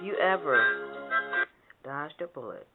[0.00, 0.64] Have you ever
[1.84, 2.66] dodged a bullet?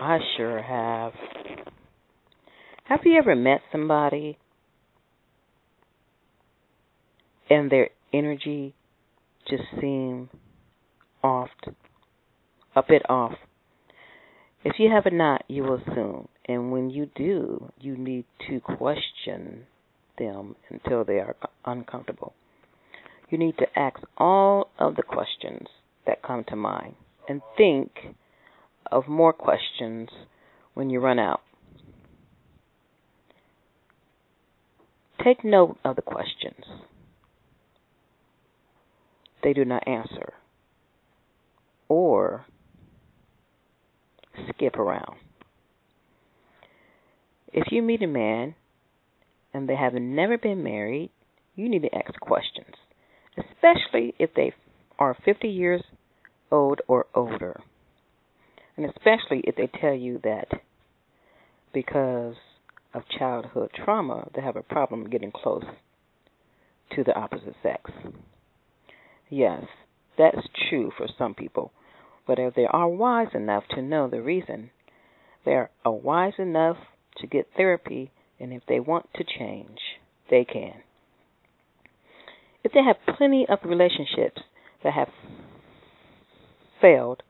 [0.00, 1.12] I sure have.
[2.86, 4.36] Have you ever met somebody
[7.48, 8.74] and their energy
[9.48, 10.30] just seemed
[11.22, 11.50] off,
[12.74, 13.34] a bit off?
[14.64, 16.26] If you have not, you will soon.
[16.48, 19.66] And when you do, you need to question
[20.18, 22.32] them until they are uncomfortable.
[23.28, 25.68] You need to ask all of the questions
[26.06, 26.94] that come to mind
[27.28, 27.92] and think
[28.90, 30.08] of more questions
[30.74, 31.42] when you run out.
[35.22, 36.64] Take note of the questions
[39.42, 40.32] they do not answer
[41.88, 42.46] or
[44.48, 45.16] skip around.
[47.52, 48.54] If you meet a man
[49.52, 51.10] and they have never been married,
[51.54, 52.74] you need to ask questions,
[53.58, 54.52] especially if they
[54.98, 55.82] are 50 years
[56.50, 57.60] old or older.
[58.76, 60.48] And especially if they tell you that
[61.72, 62.36] because
[62.94, 65.64] of childhood trauma, they have a problem getting close
[66.94, 67.90] to the opposite sex.
[69.28, 69.64] Yes,
[70.16, 71.72] that's true for some people.
[72.26, 74.70] But if they are wise enough to know the reason,
[75.44, 76.76] they are wise enough
[77.18, 79.78] to get therapy, and if they want to change,
[80.30, 80.74] they can.
[82.68, 84.42] If they have plenty of relationships
[84.84, 85.08] that have
[86.82, 87.22] failed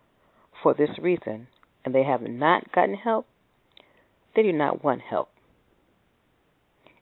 [0.60, 1.46] for this reason
[1.84, 3.24] and they have not gotten help,
[4.34, 5.28] they do not want help.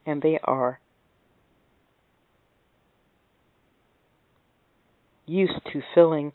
[0.04, 0.80] And they are
[5.24, 6.32] used to feeling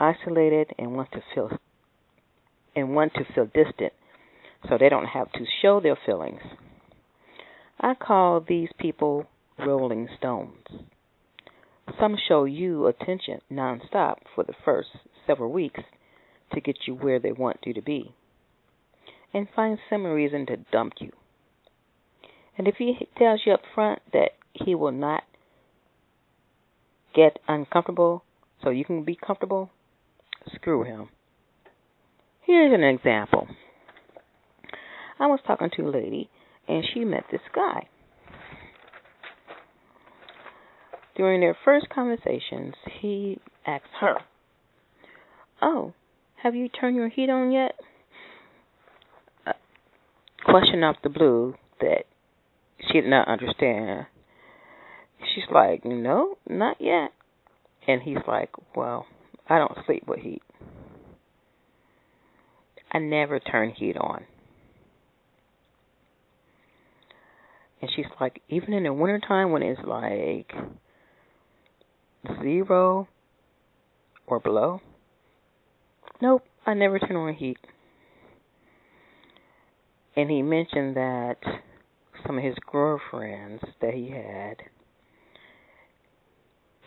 [0.00, 1.50] isolated and want to feel
[2.74, 3.92] and want to feel distant
[4.68, 6.42] so they don't have to show their feelings.
[7.78, 9.26] I call these people
[9.56, 10.66] rolling stones.
[12.00, 14.88] Some show you attention nonstop for the first
[15.26, 15.80] several weeks
[16.52, 18.14] to get you where they want you to be,
[19.32, 21.12] and find some reason to dump you.
[22.56, 25.24] And if he tells you up front that he will not
[27.14, 28.24] get uncomfortable
[28.62, 29.70] so you can be comfortable,
[30.54, 31.08] screw him.
[32.42, 33.48] Here's an example.
[35.18, 36.28] I was talking to a lady
[36.68, 37.88] and she met this guy.
[41.16, 44.16] During their first conversations, he asked her,
[45.62, 45.94] Oh,
[46.42, 47.72] have you turned your heat on yet?
[49.46, 49.54] A
[50.44, 52.04] question off the blue that
[52.80, 54.06] she did not understand.
[55.34, 57.12] She's like, No, not yet.
[57.86, 59.06] And he's like, Well,
[59.48, 60.42] I don't sleep with heat.
[62.92, 64.24] I never turn heat on.
[67.82, 70.50] And she's like, even in the wintertime when it's like
[72.42, 73.08] zero
[74.26, 74.80] or below,
[76.20, 77.58] nope, I never turn on heat.
[80.16, 81.38] And he mentioned that
[82.26, 84.56] some of his girlfriends that he had,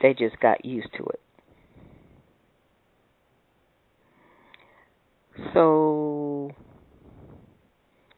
[0.01, 1.19] they just got used to it.
[5.53, 6.51] So,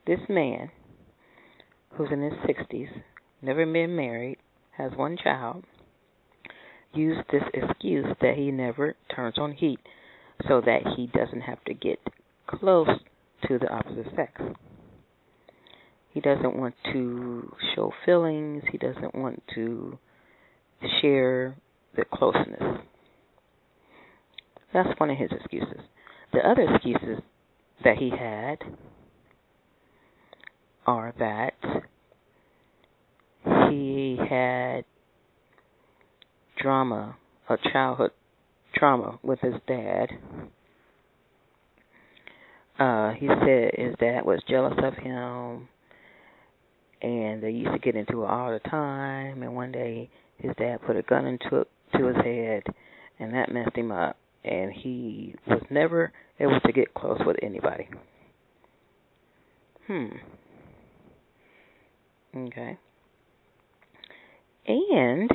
[0.06, 0.72] this man,
[1.94, 2.90] who's in his 60s,
[3.42, 4.38] never been married,
[4.78, 5.66] has one child,
[6.94, 9.80] used this excuse that he never turns on heat
[10.48, 12.00] so that he doesn't have to get
[12.48, 12.90] close
[13.48, 14.42] to the opposite sex.
[16.12, 19.98] He doesn't want to show feelings, he doesn't want to
[21.02, 21.56] share
[21.96, 22.82] the closeness.
[24.74, 25.82] That's one of his excuses.
[26.34, 27.24] The other excuses
[27.84, 28.58] that he had
[30.86, 31.54] are that
[33.70, 34.86] he had
[36.62, 37.16] drama,
[37.50, 38.12] a childhood
[38.76, 40.10] trauma with his dad.
[42.80, 45.68] Uh, he said his dad was jealous of him,
[47.02, 49.44] and they used to get into it all the time.
[49.44, 51.66] And one day, his dad put a gun into
[51.98, 52.64] to his head,
[53.20, 57.90] and that messed him up and he was never able to get close with anybody.
[59.88, 60.08] Hmm.
[62.36, 62.78] Okay.
[64.68, 65.32] And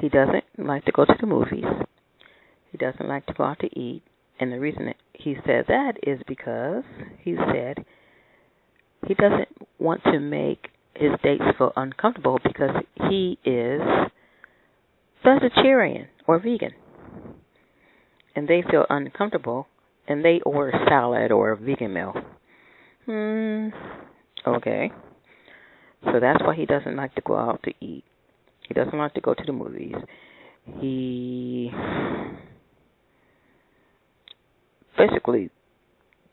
[0.00, 1.64] he doesn't like to go to the movies.
[2.70, 4.02] He doesn't like to go out to eat.
[4.40, 6.84] And the reason he said that is because
[7.22, 7.84] he said
[9.06, 9.48] he doesn't
[9.78, 12.70] want to make his dates feel uncomfortable because
[13.08, 13.80] he is
[15.24, 16.72] vegetarian or vegan
[18.34, 19.66] and they feel uncomfortable
[20.06, 22.14] and they order salad or a vegan meal.
[23.06, 23.68] Hmm.
[24.46, 24.92] Okay.
[26.04, 28.04] So that's why he doesn't like to go out to eat
[28.68, 29.94] He doesn't like to go to the movies.
[30.80, 31.72] He
[34.96, 35.50] basically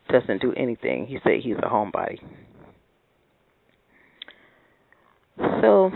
[0.10, 1.08] doesn't do anything.
[1.08, 2.20] He said he's a homebody.
[5.62, 5.92] So,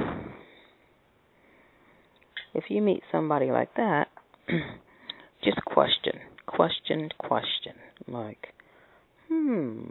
[2.54, 4.08] if you meet somebody like that,
[5.44, 6.14] just question,
[6.48, 7.74] question, question.
[8.08, 8.54] Like,
[9.28, 9.84] hmm,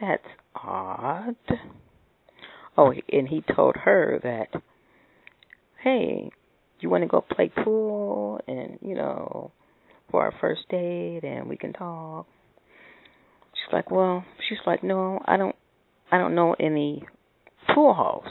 [0.00, 1.36] that's odd.
[2.76, 4.62] Oh, and he told her that,
[5.84, 6.30] hey,
[6.80, 9.52] you want to go play pool and, you know,
[10.10, 12.26] for our first date and we can talk.
[13.52, 15.54] She's like, well, she's like, no, I don't,
[16.10, 17.04] I don't know any
[17.74, 18.24] pool halls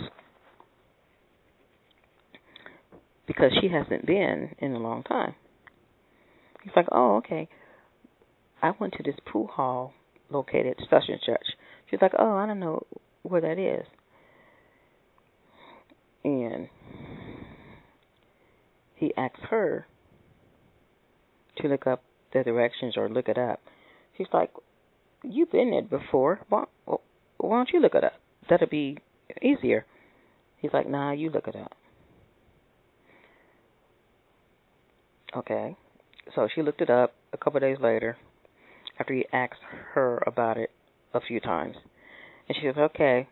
[3.27, 5.35] because she hasn't been in a long time.
[6.63, 7.47] He's like, oh, okay.
[8.61, 9.93] I went to this pool hall
[10.29, 11.45] located at and such.
[11.91, 12.83] She's like, oh, I don't know
[13.21, 13.85] where that is.
[16.23, 16.69] And
[18.95, 19.87] he asks her
[21.57, 22.03] to look up
[22.33, 23.59] the directions or look it up.
[24.17, 24.51] She's like,
[25.23, 26.39] you've been there before.
[26.49, 28.13] Why, why don't you look it up?
[28.49, 28.97] That'll be
[29.41, 29.85] easier.
[30.57, 31.73] He's like, nah, you look it up.
[35.35, 35.75] Okay.
[36.35, 38.17] So she looked it up a couple days later
[38.99, 39.59] after he asked
[39.93, 40.71] her about it
[41.13, 41.75] a few times.
[42.47, 43.27] And she says, okay,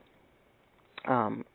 [1.08, 1.46] um,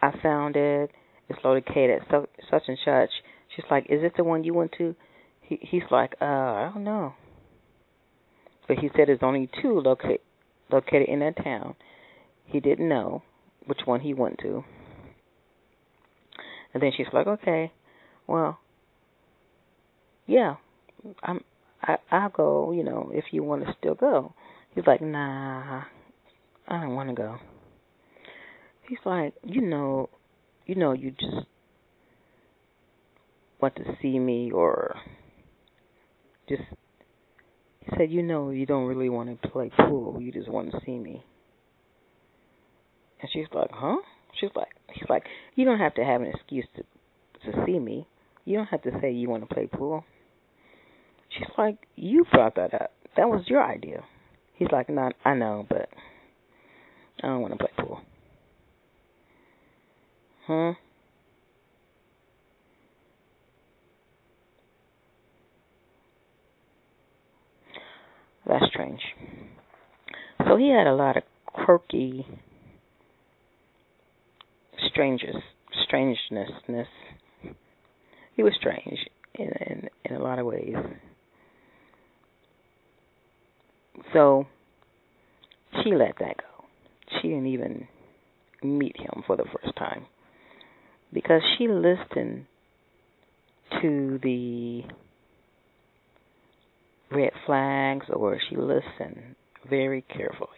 [0.00, 0.90] I found it.
[1.28, 3.10] It's located at such and such.
[3.58, 4.94] She's like, is it the one you went to?
[5.40, 7.14] He, he's like, uh, I don't know.
[8.68, 10.20] But he said there's only two locate,
[10.70, 11.74] located in that town.
[12.44, 13.24] He didn't know
[13.66, 14.62] which one he went to.
[16.72, 17.72] And then she's like, okay,
[18.28, 18.60] well,
[20.26, 20.54] yeah,
[21.24, 21.40] I'm,
[21.82, 24.34] I, I'll go, you know, if you want to still go.
[24.76, 25.82] He's like, nah,
[26.68, 27.38] I don't want to go.
[28.88, 30.10] He's like, you know,
[30.64, 31.48] you know, you just
[33.60, 34.96] want to see me or
[36.48, 36.62] just
[37.80, 40.20] he said, you know, you don't really want to play pool.
[40.20, 41.24] You just want to see me.
[43.20, 43.96] And she's like, huh?
[44.38, 45.24] She's like, he's like,
[45.54, 46.82] you don't have to have an excuse to
[47.50, 48.06] to see me.
[48.44, 50.04] You don't have to say you want to play pool.
[51.30, 52.92] She's like, you brought that up.
[53.16, 54.02] That was your idea.
[54.54, 55.88] He's like, not, I know, but
[57.22, 58.00] I don't want to play pool.
[60.46, 60.72] Huh?
[68.48, 69.00] That's strange.
[70.46, 72.26] So he had a lot of quirky,
[74.88, 75.36] strangeness,
[75.86, 76.86] strangenessness.
[78.34, 78.98] He was strange
[79.34, 80.74] in, in in a lot of ways.
[84.12, 84.46] So
[85.82, 86.64] she let that go.
[87.20, 87.86] She didn't even
[88.62, 90.06] meet him for the first time
[91.12, 92.46] because she listened
[93.82, 94.82] to the
[97.10, 99.34] red flags or she listened
[99.68, 100.48] very carefully.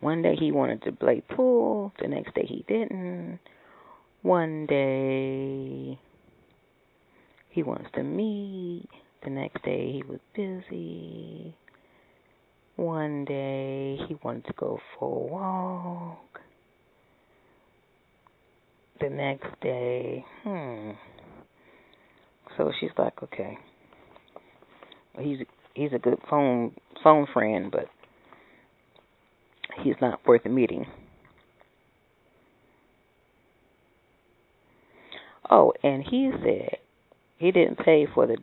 [0.00, 3.38] One day he wanted to play pool, the next day he didn't.
[4.22, 5.98] One day
[7.50, 8.88] he wants to meet,
[9.24, 11.54] the next day he was busy.
[12.76, 16.40] One day he wanted to go for a walk.
[19.00, 20.90] The next day, hmm.
[22.56, 23.58] So she's like, okay
[25.20, 25.38] he's
[25.74, 27.86] he's a good phone phone friend, but
[29.82, 30.86] he's not worth a meeting.
[35.48, 36.78] Oh, and he said
[37.38, 38.36] he didn't pay for the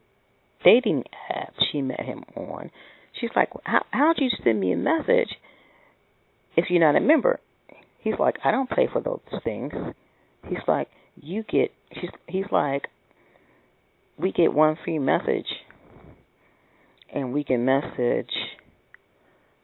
[0.63, 2.69] dating app she met him on.
[3.19, 5.29] She's like, how how'd you send me a message
[6.55, 7.39] if you're not a member?
[7.99, 9.73] He's like, I don't pay for those things.
[10.47, 11.71] He's like, you get.
[11.89, 12.87] He's he's like,
[14.17, 15.47] we get one free message
[17.13, 18.31] and we can message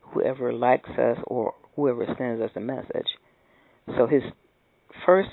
[0.01, 3.07] whoever likes us or whoever sends us a message.
[3.97, 4.23] So his
[5.05, 5.29] first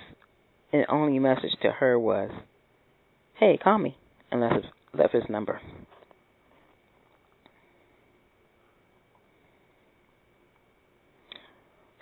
[0.72, 2.30] and only message to her was,
[3.34, 3.96] "Hey, call me,"
[4.30, 5.60] and left his, left his number.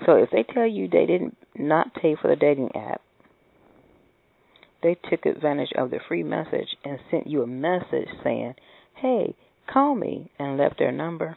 [0.06, 3.02] So if they tell you they didn't not pay for the dating app,
[4.82, 8.54] they took advantage of the free message and sent you a message saying,
[8.94, 9.34] "Hey,
[9.72, 11.36] Call me and left their number.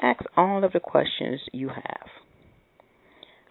[0.00, 2.08] Ask all of the questions you have.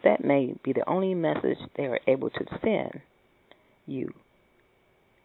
[0.04, 3.02] That may be the only message they are able to send
[3.86, 4.14] you.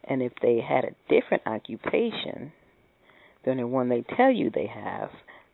[0.04, 2.52] And if they had a different occupation
[3.44, 5.10] than the one they tell you they have,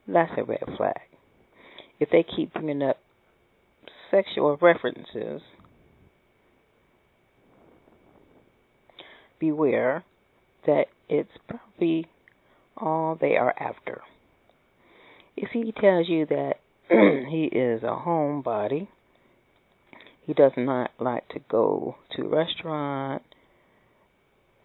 [0.07, 1.01] that's a red flag.
[2.01, 2.97] If they keep bringing up
[4.11, 5.43] sexual references,
[9.39, 10.05] beware
[10.67, 12.09] that it's probably
[12.79, 14.03] all they are after.
[15.37, 16.55] If he tells you that
[16.89, 18.89] he is a homebody,
[20.27, 23.23] he does not like to go to a restaurant,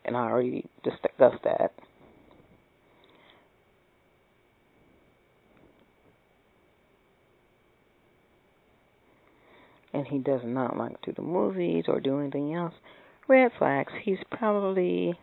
[0.03, 1.71] and I already discussed that.
[9.93, 12.73] And he does not like to do the movies or do anything else.
[13.27, 13.93] Red flags.
[14.03, 15.13] He's probably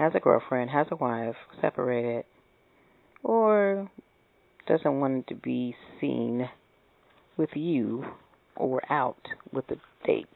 [0.00, 2.24] has a girlfriend, has a wife, separated,
[3.22, 3.90] or
[4.66, 6.48] doesn't want to be seen
[7.36, 8.02] with you
[8.56, 9.20] or out
[9.52, 9.76] with a
[10.06, 10.26] date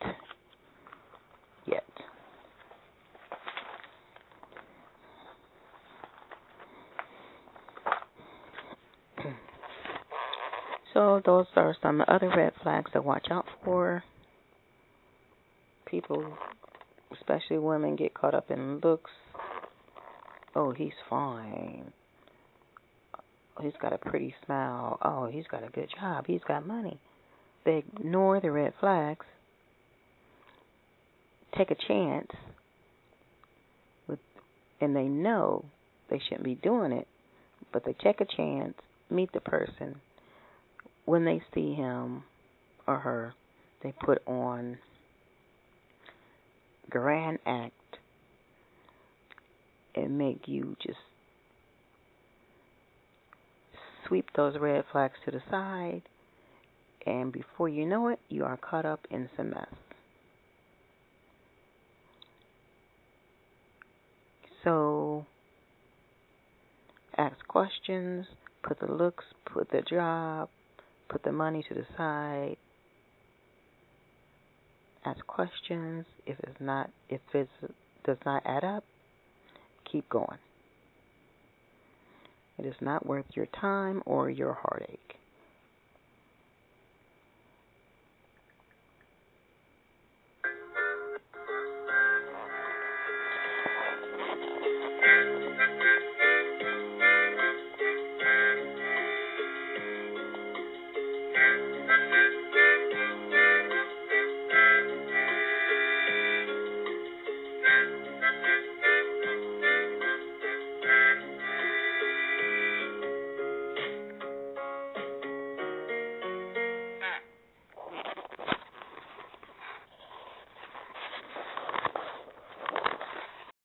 [1.67, 1.83] yet.
[10.93, 14.05] so those are some other red flags to watch out for.
[15.87, 16.37] People,
[17.13, 19.11] especially women, get caught up in looks.
[20.55, 21.93] Oh, he's fine.
[23.61, 24.99] He's got a pretty smile.
[25.03, 26.27] Oh, he's got a good job.
[26.27, 26.99] He's got money.
[27.65, 29.25] They ignore the red flags,
[31.57, 32.29] take a chance,
[34.07, 34.19] with,
[34.81, 35.65] and they know
[36.11, 37.07] they shouldn't be doing it,
[37.73, 38.75] but they take a chance,
[39.11, 40.01] meet the person.
[41.07, 42.25] When they see him
[42.87, 43.35] or her,
[43.83, 44.79] they put on
[46.91, 47.73] grand act
[49.95, 50.99] and make you just
[54.07, 56.03] sweep those red flags to the side,
[57.07, 59.67] and before you know it, you are caught up in some mess.
[64.63, 65.27] So,
[67.19, 68.27] ask questions,
[68.63, 70.49] put the looks, put the job,
[71.09, 72.57] put the money to the side.
[75.05, 76.07] Ask questions.
[76.27, 77.49] If it's not, if it
[78.07, 78.85] does not add up,
[79.95, 80.39] keep going.
[82.59, 85.17] It is not worth your time or your heartache.